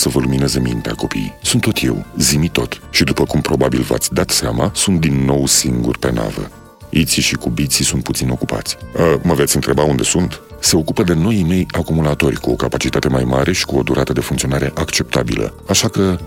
[0.00, 1.34] să vă lumineze mintea, copii.
[1.42, 2.80] Sunt tot eu, zimi tot.
[2.90, 6.50] Și după cum probabil v-ați dat seama, sunt din nou singur pe navă.
[6.88, 8.76] Iții și cubiții sunt puțin ocupați.
[8.96, 10.40] A, mă veți întreba unde sunt?
[10.60, 14.12] Se ocupă de noii mei acumulatori cu o capacitate mai mare și cu o durată
[14.12, 16.18] de funcționare acceptabilă, așa că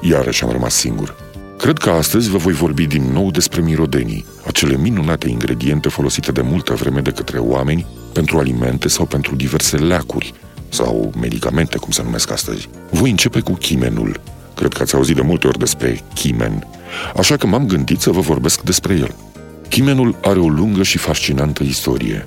[0.00, 1.16] iarăși am rămas singur.
[1.58, 6.40] Cred că astăzi vă voi vorbi din nou despre mirodenii, acele minunate ingrediente folosite de
[6.40, 10.34] multă vreme de către oameni pentru alimente sau pentru diverse leacuri
[10.70, 12.68] sau medicamente, cum se numesc astăzi.
[12.90, 14.20] Voi începe cu chimenul.
[14.54, 16.66] Cred că ați auzit de multe ori despre chimen,
[17.16, 19.14] așa că m-am gândit să vă vorbesc despre el.
[19.68, 22.24] Chimenul are o lungă și fascinantă istorie.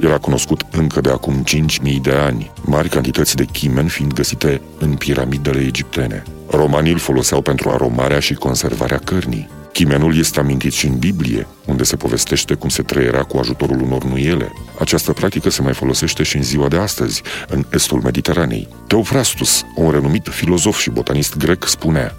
[0.00, 1.44] Era cunoscut încă de acum
[1.84, 6.22] 5.000 de ani, mari cantități de chimen fiind găsite în piramidele egiptene.
[6.50, 9.48] Romanii îl foloseau pentru aromarea și conservarea cărnii.
[9.72, 14.04] Chimenul este amintit și în Biblie, unde se povestește cum se trăiera cu ajutorul unor
[14.04, 14.52] nuiele.
[14.78, 18.68] Această practică se mai folosește și în ziua de astăzi, în estul Mediteranei.
[18.86, 22.16] Teofrastus, un renumit filozof și botanist grec, spunea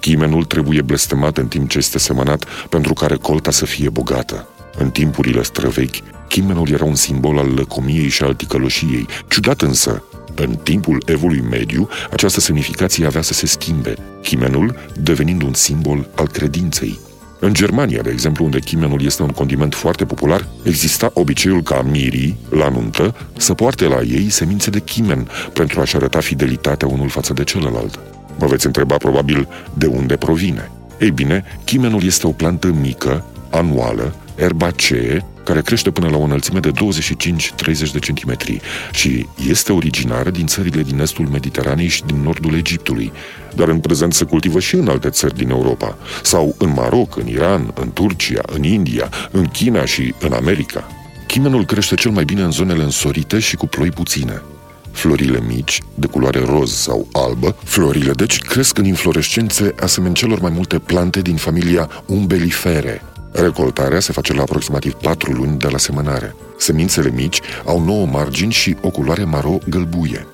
[0.00, 4.48] Chimenul trebuie blestemat în timp ce este semănat pentru ca recolta să fie bogată.
[4.78, 9.06] În timpurile străvechi, chimenul era un simbol al lăcomiei și al ticăloșiei.
[9.28, 10.02] Ciudat însă,
[10.34, 16.28] în timpul evului mediu, această semnificație avea să se schimbe, chimenul devenind un simbol al
[16.28, 16.98] credinței.
[17.44, 22.36] În Germania, de exemplu, unde chimenul este un condiment foarte popular, exista obiceiul ca mirii,
[22.50, 27.32] la nuntă, să poarte la ei semințe de chimen pentru a-și arăta fidelitatea unul față
[27.32, 27.98] de celălalt.
[28.38, 30.70] Mă veți întreba probabil de unde provine.
[31.00, 36.60] Ei bine, chimenul este o plantă mică, anuală, erbacee, care crește până la o înălțime
[36.60, 38.60] de 25-30 de centimetri
[38.92, 43.12] și este originară din țările din estul Mediteranei și din nordul Egiptului,
[43.54, 47.26] dar în prezent se cultivă și în alte țări din Europa, sau în Maroc, în
[47.26, 50.86] Iran, în Turcia, în India, în China și în America.
[51.26, 54.42] Chimenul crește cel mai bine în zonele însorite și cu ploi puține.
[54.90, 60.52] Florile mici, de culoare roz sau albă, florile deci cresc în inflorescențe asemeni celor mai
[60.54, 66.34] multe plante din familia umbelifere, Recoltarea se face la aproximativ 4 luni de la semănare.
[66.56, 70.26] Semințele mici au 9 margini și o culoare maro-gălbuie.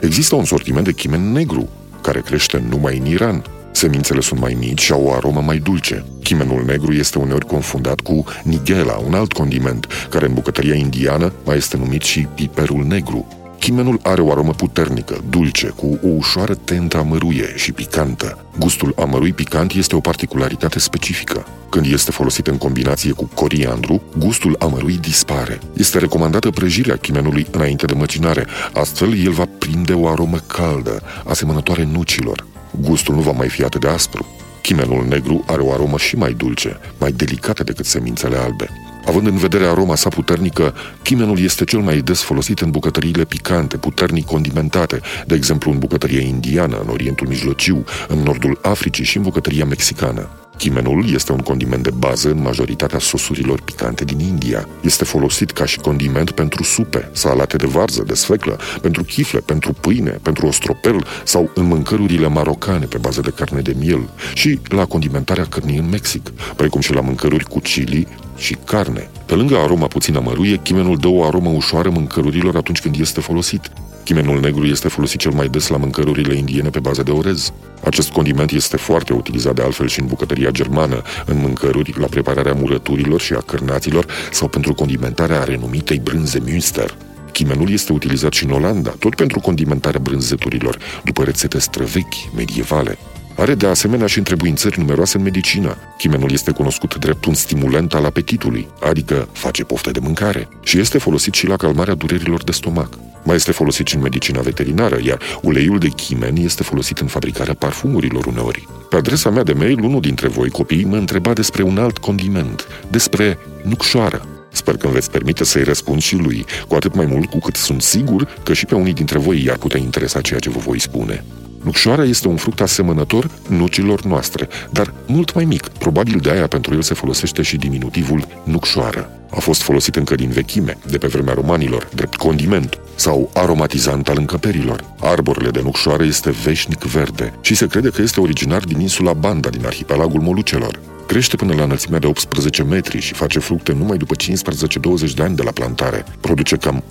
[0.00, 1.68] Există un sortiment de chimen negru,
[2.02, 3.44] care crește numai în Iran.
[3.72, 6.04] Semințele sunt mai mici și au o aromă mai dulce.
[6.22, 11.56] Chimenul negru este uneori confundat cu nigela, un alt condiment, care în bucătăria indiană mai
[11.56, 13.43] este numit și piperul negru.
[13.64, 18.44] Chimenul are o aromă puternică, dulce, cu o ușoară tentă amăruie și picantă.
[18.58, 21.46] Gustul amărui picant este o particularitate specifică.
[21.68, 25.58] Când este folosit în combinație cu coriandru, gustul amărui dispare.
[25.76, 31.88] Este recomandată prăjirea chimenului înainte de măcinare, astfel el va prinde o aromă caldă, asemănătoare
[31.92, 32.46] nucilor.
[32.80, 34.26] Gustul nu va mai fi atât de aspru.
[34.62, 38.83] Chimenul negru are o aromă și mai dulce, mai delicată decât semințele albe.
[39.06, 43.76] Având în vedere aroma sa puternică, chimenul este cel mai des folosit în bucătăriile picante,
[43.76, 49.22] puternic condimentate, de exemplu în bucătăria indiană, în Orientul Mijlociu, în nordul Africii și în
[49.22, 50.28] bucătăria mexicană.
[50.56, 54.68] Chimenul este un condiment de bază în majoritatea sosurilor picante din India.
[54.80, 59.72] Este folosit ca și condiment pentru supe, salate de varză, de sfeclă, pentru chifle, pentru
[59.72, 64.86] pâine, pentru ostropel sau în mâncărurile marocane pe bază de carne de miel și la
[64.86, 69.10] condimentarea cărnii în Mexic, precum și la mâncăruri cu chili și carne.
[69.26, 73.70] Pe lângă aroma puțin amăruie, chimenul dă o aromă ușoară mâncărurilor atunci când este folosit.
[74.04, 77.52] Chimenul negru este folosit cel mai des la mâncărurile indiene pe bază de orez.
[77.84, 82.52] Acest condiment este foarte utilizat de altfel și în bucătăria germană, în mâncăruri, la prepararea
[82.52, 86.96] murăturilor și a cărnaților sau pentru condimentarea renumitei brânze Münster.
[87.32, 92.98] Chimenul este utilizat și în Olanda, tot pentru condimentarea brânzeturilor, după rețete străvechi, medievale.
[93.36, 95.76] Are de asemenea și întrebuințări numeroase în medicină.
[95.98, 100.98] Chimenul este cunoscut drept un stimulant al apetitului, adică face poftă de mâncare, și este
[100.98, 102.98] folosit și la calmarea durerilor de stomac.
[103.24, 107.54] Mai este folosit și în medicina veterinară, iar uleiul de chimen este folosit în fabricarea
[107.54, 108.68] parfumurilor uneori.
[108.88, 112.66] Pe adresa mea de mail, unul dintre voi, copiii, mă întreba despre un alt condiment,
[112.90, 114.26] despre nucșoară.
[114.52, 117.56] Sper că îmi veți permite să-i răspund și lui, cu atât mai mult cu cât
[117.56, 120.80] sunt sigur că și pe unii dintre voi i-ar putea interesa ceea ce vă voi
[120.80, 121.24] spune.
[121.64, 125.68] Nucșoara este un fruct asemănător nucilor noastre, dar mult mai mic.
[125.68, 129.10] Probabil de aia pentru el se folosește și diminutivul nucșoară.
[129.30, 134.16] A fost folosit încă din vechime, de pe vremea romanilor, drept condiment sau aromatizant al
[134.18, 134.84] încăperilor.
[135.00, 139.48] Arborele de nucșoară este veșnic verde și se crede că este originar din insula Banda
[139.48, 140.80] din arhipelagul Molucelor.
[141.06, 145.36] Crește până la înălțimea de 18 metri și face fructe numai după 15-20 de ani
[145.36, 146.04] de la plantare.
[146.20, 146.84] Produce cam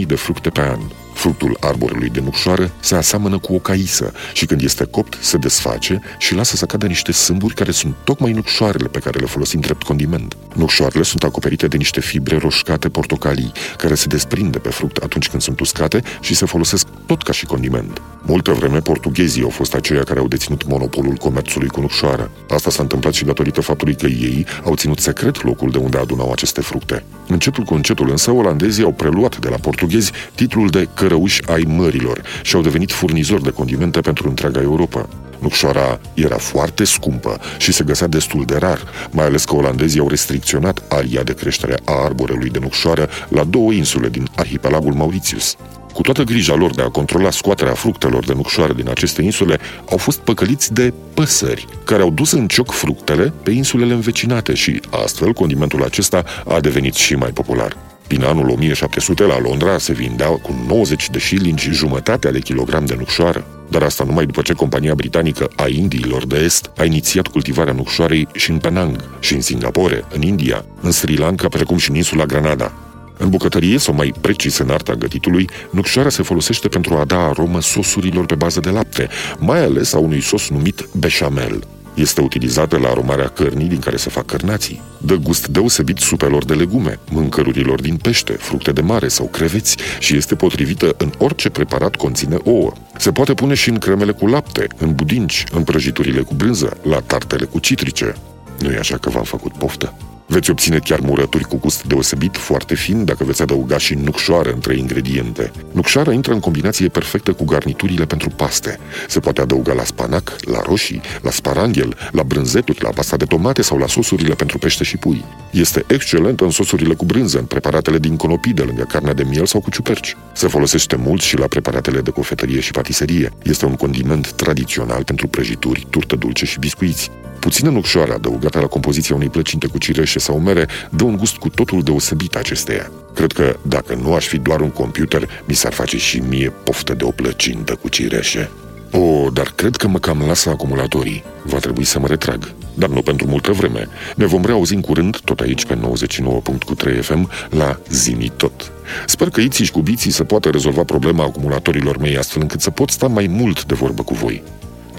[0.00, 0.80] 1500-2000 de fructe pe an.
[1.14, 6.00] Fructul arborelui de nucșoară se aseamănă cu o caisă și când este copt se desface
[6.18, 9.82] și lasă să cadă niște sâmburi care sunt tocmai nucșoarele pe care le folosim drept
[9.82, 10.36] condiment.
[10.54, 15.42] Nucșoarele sunt acoperite de niște fibre roșcate portocalii care se desprinde pe fruct atunci când
[15.42, 18.00] sunt uscate și se folosesc tot ca și condiment.
[18.26, 22.30] Multă vreme portughezii au fost aceia care au deținut monopolul comerțului cu nucșoară.
[22.48, 26.32] Asta s-a întâmplat și datorită faptului că ei au ținut secret locul de unde adunau
[26.32, 27.04] aceste fructe.
[27.28, 32.22] Încetul cu încetul însă olandezii au preluat de la portughezi titlul de cărăuși ai mărilor
[32.42, 35.08] și au devenit furnizori de condimente pentru întreaga Europa.
[35.38, 38.78] Nucșoara era foarte scumpă și se găsea destul de rar,
[39.10, 43.72] mai ales că olandezii au restricționat aria de creștere a arborelui de nucșoară la două
[43.72, 45.56] insule din arhipelagul Mauritius.
[45.92, 49.58] Cu toată grija lor de a controla scoaterea fructelor de nucșoare din aceste insule,
[49.90, 54.80] au fost păcăliți de păsări, care au dus în cioc fructele pe insulele învecinate și,
[54.90, 57.76] astfel, condimentul acesta a devenit și mai popular.
[58.06, 62.94] Din anul 1700 la Londra se vindea cu 90 de șilingi jumătatea de kilogram de
[62.98, 63.46] nucșoară.
[63.68, 68.28] Dar asta numai după ce compania britanică a Indiilor de Est a inițiat cultivarea nucșoarei
[68.34, 72.24] și în Penang, și în Singapore, în India, în Sri Lanka, precum și în insula
[72.24, 72.72] Granada.
[73.16, 77.60] În bucătărie, sau mai precis în arta gătitului, nucșoara se folosește pentru a da aromă
[77.60, 81.66] sosurilor pe bază de lapte, mai ales a unui sos numit bechamel.
[81.94, 84.80] Este utilizată la aromarea cărnii din care se fac cărnații.
[84.98, 90.16] Dă gust deosebit supelor de legume, mâncărurilor din pește, fructe de mare sau creveți și
[90.16, 92.72] este potrivită în orice preparat conține ouă.
[92.98, 97.00] Se poate pune și în cremele cu lapte, în budinci, în prăjiturile cu brânză, la
[97.00, 98.14] tartele cu citrice.
[98.58, 99.94] Nu e așa că v-am făcut poftă?
[100.32, 104.76] Veți obține chiar murături cu gust deosebit, foarte fin, dacă veți adăuga și nucșoară între
[104.76, 105.52] ingrediente.
[105.72, 108.78] Nucșoara intră în combinație perfectă cu garniturile pentru paste.
[109.08, 113.62] Se poate adăuga la spanac, la roșii, la sparanghel, la brânzeturi, la pasta de tomate
[113.62, 115.24] sau la sosurile pentru pește și pui.
[115.50, 119.46] Este excelent în sosurile cu brânză, în preparatele din conopii de lângă carnea de miel
[119.46, 120.16] sau cu ciuperci.
[120.32, 123.32] Se folosește mult și la preparatele de cofetărie și patiserie.
[123.42, 127.10] Este un condiment tradițional pentru prăjituri, turtă dulce și biscuiți.
[127.42, 131.48] Puțină nucșoară adăugată la compoziția unei plăcinte cu cireșe sau mere dă un gust cu
[131.48, 132.90] totul deosebit acesteia.
[133.14, 136.94] Cred că dacă nu aș fi doar un computer, mi s-ar face și mie poftă
[136.94, 138.50] de o plăcintă cu cireșe.
[138.90, 141.24] Oh, dar cred că mă cam lasă acumulatorii.
[141.44, 142.54] Va trebui să mă retrag.
[142.74, 143.88] Dar nu pentru multă vreme.
[144.16, 148.72] Ne vom reauzi în curând, tot aici pe 99.3 FM, la Zimi Tot.
[149.06, 152.90] Sper că iții și cubiții să poată rezolva problema acumulatorilor mei astfel încât să pot
[152.90, 154.42] sta mai mult de vorbă cu voi.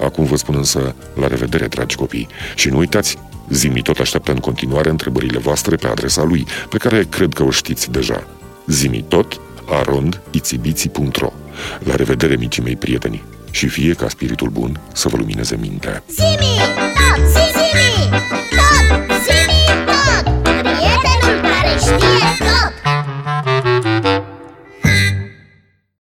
[0.04, 2.28] Acum vă spun însă la revedere, dragi copii.
[2.56, 3.18] Și nu uitați,
[3.50, 7.52] Zimi tot așteaptă în continuare întrebările voastre pe adresa lui, pe care cred că o
[7.52, 8.28] știți deja.
[8.68, 9.40] Zimi tot,
[9.70, 11.34] aronditibiții.ro
[11.84, 16.04] La revedere, micii mei prieteni, și fie ca spiritul bun să vă lumineze mintea.
[16.08, 16.56] Zimi
[16.98, 22.43] tot, zimi tot, zimi tot, prietenul care știe